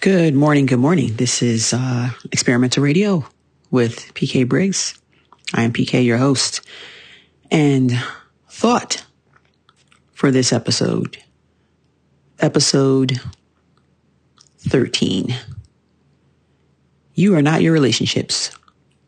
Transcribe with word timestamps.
Good 0.00 0.34
morning. 0.34 0.64
Good 0.64 0.78
morning. 0.78 1.16
This 1.16 1.42
is 1.42 1.74
uh, 1.74 2.08
Experimental 2.32 2.82
Radio 2.82 3.26
with 3.70 4.14
PK 4.14 4.48
Briggs. 4.48 4.98
I 5.52 5.64
am 5.64 5.74
PK, 5.74 6.02
your 6.02 6.16
host. 6.16 6.62
And 7.50 7.92
thought 8.48 9.04
for 10.12 10.30
this 10.30 10.54
episode, 10.54 11.18
episode 12.38 13.20
13. 14.60 15.34
You 17.12 17.34
are 17.34 17.42
not 17.42 17.60
your 17.60 17.74
relationships. 17.74 18.52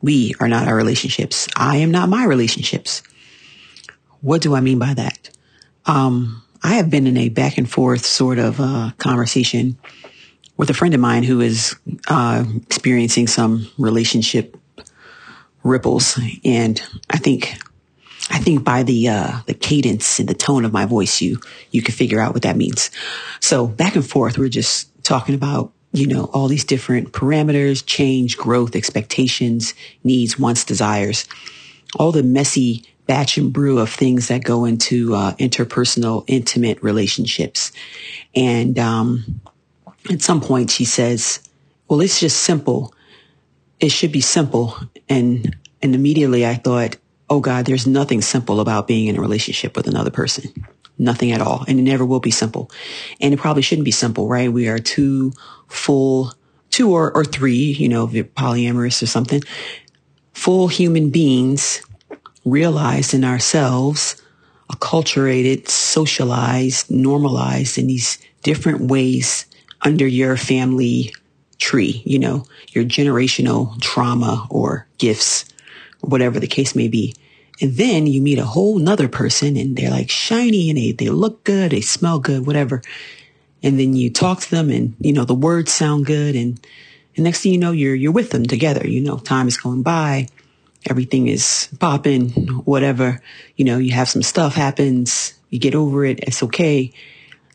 We 0.00 0.34
are 0.40 0.48
not 0.48 0.68
our 0.68 0.74
relationships. 0.74 1.48
I 1.54 1.76
am 1.76 1.90
not 1.90 2.08
my 2.08 2.24
relationships. 2.24 3.02
What 4.22 4.40
do 4.40 4.54
I 4.54 4.60
mean 4.60 4.78
by 4.78 4.94
that? 4.94 5.28
Um, 5.84 6.42
I 6.62 6.76
have 6.76 6.88
been 6.88 7.06
in 7.06 7.18
a 7.18 7.28
back 7.28 7.58
and 7.58 7.70
forth 7.70 8.06
sort 8.06 8.38
of 8.38 8.58
uh, 8.58 8.92
conversation 8.96 9.76
with 10.58 10.68
a 10.68 10.74
friend 10.74 10.92
of 10.92 11.00
mine 11.00 11.22
who 11.22 11.40
is 11.40 11.74
uh, 12.08 12.44
experiencing 12.66 13.26
some 13.28 13.70
relationship 13.78 14.58
ripples, 15.62 16.20
and 16.44 16.82
I 17.08 17.16
think 17.16 17.58
I 18.30 18.38
think 18.38 18.64
by 18.64 18.82
the 18.82 19.08
uh, 19.08 19.38
the 19.46 19.54
cadence 19.54 20.18
and 20.18 20.28
the 20.28 20.34
tone 20.34 20.66
of 20.66 20.72
my 20.72 20.84
voice, 20.84 21.22
you 21.22 21.40
you 21.70 21.80
can 21.80 21.94
figure 21.94 22.20
out 22.20 22.34
what 22.34 22.42
that 22.42 22.56
means. 22.56 22.90
So 23.40 23.66
back 23.66 23.94
and 23.94 24.06
forth, 24.06 24.36
we're 24.36 24.48
just 24.48 24.90
talking 25.04 25.34
about 25.34 25.72
you 25.92 26.06
know 26.06 26.24
all 26.34 26.48
these 26.48 26.64
different 26.64 27.12
parameters, 27.12 27.82
change, 27.86 28.36
growth, 28.36 28.76
expectations, 28.76 29.74
needs, 30.04 30.38
wants, 30.38 30.64
desires, 30.64 31.26
all 31.98 32.12
the 32.12 32.22
messy 32.22 32.84
batch 33.06 33.38
and 33.38 33.54
brew 33.54 33.78
of 33.78 33.88
things 33.88 34.28
that 34.28 34.44
go 34.44 34.66
into 34.66 35.14
uh, 35.14 35.32
interpersonal, 35.36 36.24
intimate 36.26 36.82
relationships, 36.82 37.72
and 38.34 38.78
um, 38.78 39.40
at 40.10 40.22
some 40.22 40.40
point 40.40 40.70
she 40.70 40.84
says, 40.84 41.40
"Well, 41.88 42.00
it's 42.00 42.20
just 42.20 42.40
simple. 42.40 42.94
It 43.80 43.90
should 43.90 44.12
be 44.12 44.20
simple." 44.20 44.76
And 45.08 45.56
and 45.82 45.94
immediately 45.94 46.46
I 46.46 46.54
thought, 46.54 46.96
"Oh 47.30 47.40
God, 47.40 47.66
there's 47.66 47.86
nothing 47.86 48.20
simple 48.22 48.60
about 48.60 48.88
being 48.88 49.06
in 49.06 49.16
a 49.16 49.20
relationship 49.20 49.76
with 49.76 49.86
another 49.86 50.10
person." 50.10 50.52
Nothing 51.00 51.30
at 51.30 51.40
all. 51.40 51.64
And 51.68 51.78
it 51.78 51.82
never 51.82 52.04
will 52.04 52.18
be 52.18 52.32
simple. 52.32 52.70
And 53.20 53.32
it 53.32 53.38
probably 53.38 53.62
shouldn't 53.62 53.84
be 53.84 53.92
simple, 53.92 54.26
right? 54.26 54.52
We 54.52 54.66
are 54.66 54.80
two 54.80 55.32
full, 55.68 56.32
two 56.70 56.90
or, 56.90 57.14
or 57.14 57.24
three, 57.24 57.72
you 57.72 57.88
know, 57.88 58.08
polyamorous 58.08 59.00
or 59.00 59.06
something, 59.06 59.40
full 60.32 60.66
human 60.66 61.10
beings 61.10 61.82
realized 62.44 63.14
in 63.14 63.24
ourselves, 63.24 64.20
acculturated, 64.72 65.68
socialized, 65.68 66.90
normalized 66.90 67.78
in 67.78 67.86
these 67.86 68.18
different 68.42 68.82
ways 68.82 69.46
under 69.82 70.06
your 70.06 70.36
family 70.36 71.12
tree, 71.58 72.02
you 72.04 72.18
know, 72.18 72.44
your 72.68 72.84
generational 72.84 73.80
trauma 73.80 74.46
or 74.50 74.86
gifts, 74.98 75.44
whatever 76.00 76.40
the 76.40 76.46
case 76.46 76.74
may 76.74 76.88
be. 76.88 77.14
And 77.60 77.74
then 77.74 78.06
you 78.06 78.22
meet 78.22 78.38
a 78.38 78.44
whole 78.44 78.78
nother 78.78 79.08
person 79.08 79.56
and 79.56 79.76
they're 79.76 79.90
like 79.90 80.10
shiny 80.10 80.70
and 80.70 80.78
they, 80.78 80.92
they 80.92 81.08
look 81.08 81.42
good, 81.44 81.72
they 81.72 81.80
smell 81.80 82.20
good, 82.20 82.46
whatever. 82.46 82.82
And 83.62 83.78
then 83.78 83.96
you 83.96 84.10
talk 84.10 84.40
to 84.40 84.50
them 84.50 84.70
and, 84.70 84.94
you 85.00 85.12
know, 85.12 85.24
the 85.24 85.34
words 85.34 85.72
sound 85.72 86.06
good. 86.06 86.36
And, 86.36 86.64
and 87.16 87.24
next 87.24 87.42
thing 87.42 87.52
you 87.52 87.58
know, 87.58 87.72
you're, 87.72 87.96
you're 87.96 88.12
with 88.12 88.30
them 88.30 88.46
together. 88.46 88.86
You 88.86 89.00
know, 89.00 89.18
time 89.18 89.48
is 89.48 89.56
going 89.56 89.82
by. 89.82 90.28
Everything 90.88 91.26
is 91.26 91.68
popping, 91.80 92.30
whatever. 92.64 93.20
You 93.56 93.64
know, 93.64 93.78
you 93.78 93.90
have 93.92 94.08
some 94.08 94.22
stuff 94.22 94.54
happens. 94.54 95.34
You 95.50 95.58
get 95.58 95.74
over 95.74 96.04
it. 96.04 96.20
It's 96.20 96.44
okay 96.44 96.92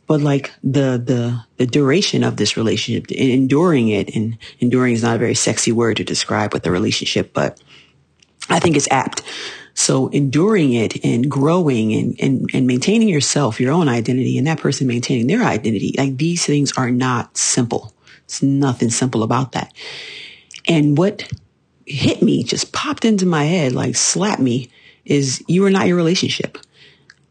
but 0.07 0.21
like 0.21 0.51
the 0.63 1.01
the 1.03 1.43
the 1.57 1.65
duration 1.65 2.23
of 2.23 2.37
this 2.37 2.57
relationship, 2.57 3.11
enduring 3.11 3.89
it, 3.89 4.15
and 4.15 4.37
enduring 4.59 4.93
is 4.93 5.03
not 5.03 5.15
a 5.15 5.19
very 5.19 5.35
sexy 5.35 5.71
word 5.71 5.97
to 5.97 6.03
describe 6.03 6.53
with 6.53 6.65
a 6.65 6.71
relationship, 6.71 7.33
but 7.33 7.61
I 8.49 8.59
think 8.59 8.75
it's 8.75 8.91
apt. 8.91 9.21
So 9.75 10.09
enduring 10.09 10.73
it 10.73 11.03
and 11.03 11.29
growing 11.29 11.93
and, 11.93 12.15
and, 12.19 12.49
and 12.53 12.67
maintaining 12.67 13.09
yourself, 13.09 13.59
your 13.59 13.71
own 13.71 13.87
identity, 13.87 14.37
and 14.37 14.45
that 14.45 14.59
person 14.59 14.85
maintaining 14.85 15.27
their 15.27 15.43
identity, 15.43 15.95
like 15.97 16.17
these 16.17 16.45
things 16.45 16.71
are 16.77 16.91
not 16.91 17.35
simple. 17.37 17.93
It's 18.25 18.43
nothing 18.43 18.89
simple 18.89 19.23
about 19.23 19.53
that. 19.53 19.73
And 20.67 20.97
what 20.97 21.27
hit 21.85 22.21
me, 22.21 22.43
just 22.43 22.71
popped 22.71 23.03
into 23.03 23.25
my 23.25 23.45
head, 23.45 23.73
like 23.73 23.95
slapped 23.95 24.41
me, 24.41 24.69
is 25.05 25.43
you 25.47 25.65
are 25.65 25.71
not 25.71 25.87
your 25.87 25.97
relationship. 25.97 26.57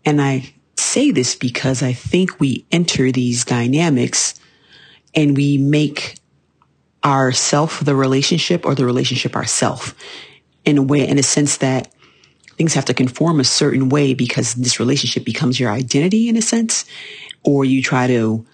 And 0.04 0.20
I 0.20 0.52
say 0.92 1.10
this 1.10 1.34
because 1.34 1.82
I 1.82 1.94
think 1.94 2.38
we 2.38 2.66
enter 2.70 3.10
these 3.10 3.46
dynamics 3.46 4.34
and 5.14 5.34
we 5.34 5.56
make 5.56 6.16
ourself 7.02 7.80
the 7.80 7.96
relationship 7.96 8.66
or 8.66 8.74
the 8.74 8.84
relationship 8.84 9.34
ourself 9.34 9.94
in 10.66 10.76
a 10.76 10.82
way, 10.82 11.08
in 11.08 11.18
a 11.18 11.22
sense 11.22 11.56
that 11.58 11.90
things 12.58 12.74
have 12.74 12.84
to 12.84 12.94
conform 12.94 13.40
a 13.40 13.44
certain 13.44 13.88
way 13.88 14.12
because 14.12 14.54
this 14.54 14.78
relationship 14.78 15.24
becomes 15.24 15.58
your 15.58 15.70
identity 15.70 16.28
in 16.28 16.36
a 16.36 16.42
sense, 16.42 16.84
or 17.42 17.64
you 17.64 17.82
try 17.82 18.06
to 18.06 18.44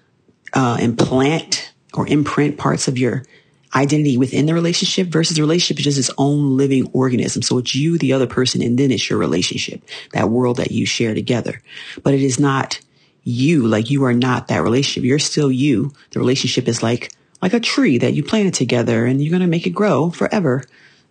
uh, 0.54 0.78
implant 0.80 1.72
or 1.94 2.06
imprint 2.06 2.56
parts 2.56 2.86
of 2.86 2.96
your 2.96 3.24
identity 3.74 4.16
within 4.16 4.46
the 4.46 4.54
relationship 4.54 5.08
versus 5.08 5.36
the 5.36 5.42
relationship 5.42 5.78
is 5.78 5.84
just 5.84 5.98
its 5.98 6.16
own 6.18 6.56
living 6.56 6.90
organism. 6.92 7.42
So 7.42 7.58
it's 7.58 7.74
you, 7.74 7.98
the 7.98 8.12
other 8.12 8.26
person, 8.26 8.62
and 8.62 8.78
then 8.78 8.90
it's 8.90 9.08
your 9.10 9.18
relationship, 9.18 9.82
that 10.12 10.30
world 10.30 10.56
that 10.56 10.70
you 10.70 10.86
share 10.86 11.14
together. 11.14 11.62
But 12.02 12.14
it 12.14 12.22
is 12.22 12.38
not 12.40 12.80
you, 13.24 13.66
like 13.66 13.90
you 13.90 14.04
are 14.04 14.14
not 14.14 14.48
that 14.48 14.62
relationship. 14.62 15.04
You're 15.04 15.18
still 15.18 15.52
you. 15.52 15.92
The 16.12 16.18
relationship 16.18 16.66
is 16.66 16.82
like, 16.82 17.12
like 17.42 17.52
a 17.52 17.60
tree 17.60 17.98
that 17.98 18.14
you 18.14 18.22
planted 18.22 18.54
together 18.54 19.04
and 19.04 19.22
you're 19.22 19.30
going 19.30 19.42
to 19.42 19.46
make 19.46 19.66
it 19.66 19.70
grow 19.70 20.10
forever, 20.10 20.64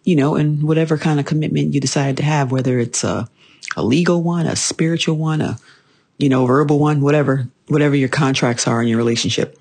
you 0.03 0.16
know, 0.16 0.35
and 0.35 0.63
whatever 0.63 0.97
kind 0.97 1.19
of 1.19 1.25
commitment 1.25 1.74
you 1.74 1.79
decide 1.79 2.18
to 2.18 2.24
have, 2.24 2.51
whether 2.51 2.79
it's 2.79 3.03
a, 3.03 3.29
a 3.75 3.84
legal 3.84 4.24
one, 4.24 4.47
a 4.47 4.56
spiritual 4.56 5.16
one, 5.16 5.41
a, 5.41 5.57
you 6.18 6.29
know, 6.29 6.45
verbal 6.45 6.79
one, 6.79 7.01
whatever, 7.01 7.47
whatever 7.68 7.95
your 7.95 8.09
contracts 8.09 8.68
are 8.68 8.81
in 8.81 8.88
your 8.88 8.97
relationship. 8.97 9.59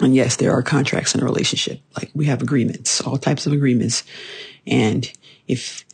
And 0.00 0.14
yes, 0.14 0.36
there 0.36 0.52
are 0.52 0.62
contracts 0.62 1.14
in 1.14 1.22
a 1.22 1.24
relationship. 1.24 1.80
Like 1.94 2.10
we 2.14 2.26
have 2.26 2.42
agreements, 2.42 3.00
all 3.00 3.16
types 3.16 3.46
of 3.46 3.52
agreements. 3.52 4.04
And 4.66 5.10
if, 5.46 5.84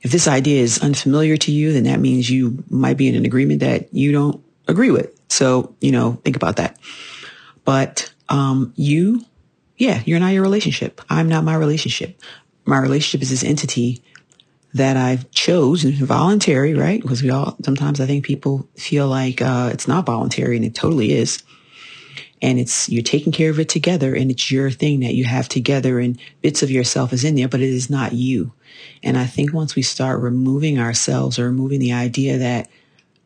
if 0.00 0.12
this 0.12 0.28
idea 0.28 0.62
is 0.62 0.78
unfamiliar 0.78 1.36
to 1.38 1.50
you, 1.50 1.72
then 1.72 1.84
that 1.84 2.00
means 2.00 2.30
you 2.30 2.62
might 2.70 2.96
be 2.96 3.08
in 3.08 3.14
an 3.14 3.24
agreement 3.24 3.60
that 3.60 3.92
you 3.92 4.12
don't 4.12 4.44
agree 4.68 4.90
with. 4.90 5.10
So, 5.28 5.74
you 5.80 5.90
know, 5.90 6.20
think 6.24 6.36
about 6.36 6.56
that. 6.56 6.78
But, 7.64 8.12
um, 8.28 8.72
you, 8.76 9.24
yeah, 9.76 10.02
you're 10.04 10.20
not 10.20 10.34
your 10.34 10.42
relationship. 10.42 11.00
I'm 11.08 11.28
not 11.28 11.42
my 11.42 11.54
relationship. 11.54 12.20
My 12.64 12.78
relationship 12.78 13.22
is 13.22 13.30
this 13.30 13.44
entity 13.44 14.02
that 14.74 14.96
I've 14.96 15.30
chose 15.32 15.84
and 15.84 15.94
voluntary, 15.94 16.74
right? 16.74 17.02
Because 17.02 17.22
we 17.22 17.30
all, 17.30 17.56
sometimes 17.64 18.00
I 18.00 18.06
think 18.06 18.24
people 18.24 18.68
feel 18.76 19.08
like, 19.08 19.42
uh, 19.42 19.70
it's 19.72 19.88
not 19.88 20.06
voluntary 20.06 20.56
and 20.56 20.64
it 20.64 20.74
totally 20.74 21.12
is 21.12 21.42
and 22.42 22.58
it's 22.58 22.88
you're 22.88 23.02
taking 23.02 23.32
care 23.32 23.50
of 23.50 23.60
it 23.60 23.68
together 23.68 24.14
and 24.14 24.30
it's 24.30 24.50
your 24.50 24.70
thing 24.70 25.00
that 25.00 25.14
you 25.14 25.24
have 25.24 25.48
together 25.48 26.00
and 26.00 26.18
bits 26.42 26.62
of 26.62 26.70
yourself 26.70 27.12
is 27.12 27.24
in 27.24 27.36
there 27.36 27.48
but 27.48 27.60
it 27.60 27.70
is 27.70 27.88
not 27.88 28.12
you. 28.12 28.52
And 29.02 29.16
i 29.16 29.24
think 29.24 29.52
once 29.52 29.74
we 29.76 29.82
start 29.82 30.20
removing 30.20 30.78
ourselves 30.78 31.38
or 31.38 31.44
removing 31.44 31.80
the 31.80 31.92
idea 31.92 32.36
that 32.38 32.68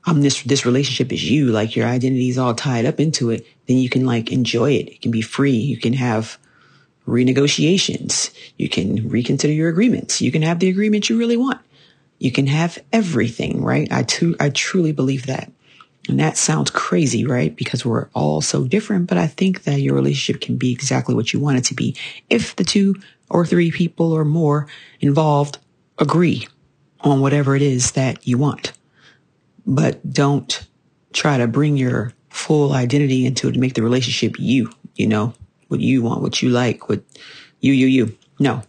um 0.04 0.20
this 0.20 0.42
this 0.42 0.66
relationship 0.66 1.12
is 1.12 1.28
you 1.28 1.46
like 1.46 1.74
your 1.74 1.88
identity 1.88 2.28
is 2.28 2.38
all 2.38 2.54
tied 2.54 2.84
up 2.84 3.00
into 3.00 3.30
it 3.30 3.46
then 3.66 3.78
you 3.78 3.88
can 3.88 4.04
like 4.06 4.30
enjoy 4.30 4.72
it. 4.72 4.88
It 4.88 5.02
can 5.02 5.10
be 5.10 5.22
free. 5.22 5.50
You 5.56 5.78
can 5.78 5.94
have 5.94 6.38
renegotiations. 7.06 8.32
You 8.56 8.68
can 8.68 9.08
reconsider 9.08 9.52
your 9.52 9.68
agreements. 9.68 10.20
You 10.20 10.30
can 10.30 10.42
have 10.42 10.58
the 10.58 10.68
agreement 10.68 11.08
you 11.08 11.18
really 11.18 11.36
want. 11.36 11.60
You 12.18 12.32
can 12.32 12.46
have 12.46 12.78
everything 12.92 13.62
right? 13.62 13.90
I 13.90 14.02
too 14.02 14.36
i 14.40 14.50
truly 14.50 14.92
believe 14.92 15.26
that 15.26 15.50
and 16.08 16.20
that 16.20 16.36
sounds 16.36 16.70
crazy, 16.70 17.24
right? 17.24 17.54
Because 17.54 17.84
we're 17.84 18.08
all 18.14 18.40
so 18.40 18.66
different, 18.66 19.08
but 19.08 19.18
I 19.18 19.26
think 19.26 19.64
that 19.64 19.80
your 19.80 19.94
relationship 19.94 20.40
can 20.40 20.56
be 20.56 20.72
exactly 20.72 21.14
what 21.14 21.32
you 21.32 21.40
want 21.40 21.58
it 21.58 21.64
to 21.64 21.74
be 21.74 21.96
if 22.30 22.56
the 22.56 22.64
two 22.64 22.94
or 23.30 23.44
three 23.44 23.70
people 23.70 24.12
or 24.12 24.24
more 24.24 24.68
involved 25.00 25.58
agree 25.98 26.46
on 27.00 27.20
whatever 27.20 27.56
it 27.56 27.62
is 27.62 27.92
that 27.92 28.26
you 28.26 28.38
want. 28.38 28.72
But 29.66 30.12
don't 30.12 30.66
try 31.12 31.38
to 31.38 31.46
bring 31.46 31.76
your 31.76 32.12
full 32.30 32.72
identity 32.72 33.26
into 33.26 33.48
it 33.48 33.52
to 33.52 33.58
make 33.58 33.74
the 33.74 33.82
relationship 33.82 34.36
you, 34.38 34.70
you 34.94 35.06
know, 35.06 35.34
what 35.68 35.80
you 35.80 36.02
want, 36.02 36.22
what 36.22 36.42
you 36.42 36.50
like, 36.50 36.88
what 36.88 37.02
you, 37.60 37.72
you, 37.72 37.86
you. 37.86 38.18
No, 38.38 38.62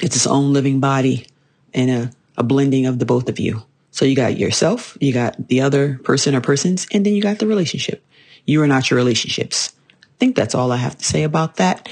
it's 0.00 0.16
its 0.16 0.26
own 0.26 0.52
living 0.52 0.80
body 0.80 1.26
and 1.74 1.90
a, 1.90 2.12
a 2.36 2.42
blending 2.42 2.86
of 2.86 2.98
the 2.98 3.04
both 3.04 3.28
of 3.28 3.38
you. 3.38 3.62
So 3.98 4.04
you 4.04 4.14
got 4.14 4.38
yourself, 4.38 4.96
you 5.00 5.12
got 5.12 5.48
the 5.48 5.62
other 5.62 5.98
person 6.04 6.36
or 6.36 6.40
persons, 6.40 6.86
and 6.92 7.04
then 7.04 7.14
you 7.14 7.20
got 7.20 7.40
the 7.40 7.48
relationship. 7.48 8.06
You 8.46 8.62
are 8.62 8.68
not 8.68 8.88
your 8.88 8.96
relationships. 8.96 9.72
I 9.90 10.06
think 10.20 10.36
that's 10.36 10.54
all 10.54 10.70
I 10.70 10.76
have 10.76 10.96
to 10.98 11.04
say 11.04 11.24
about 11.24 11.56
that. 11.56 11.88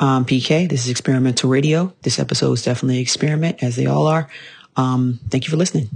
Um, 0.00 0.24
PK, 0.24 0.68
this 0.68 0.84
is 0.84 0.90
experimental 0.90 1.48
radio. 1.48 1.94
This 2.02 2.18
episode 2.18 2.54
is 2.54 2.64
definitely 2.64 2.96
an 2.96 3.02
experiment 3.02 3.62
as 3.62 3.76
they 3.76 3.86
all 3.86 4.08
are. 4.08 4.28
Um, 4.74 5.20
thank 5.30 5.44
you 5.44 5.52
for 5.52 5.56
listening. 5.56 5.90